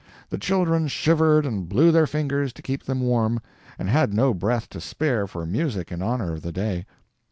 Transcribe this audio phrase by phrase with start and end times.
[0.31, 3.39] The children shivered and blew their fingers to keep them warm,
[3.77, 6.85] and had no breath to spare for music in honor of the day.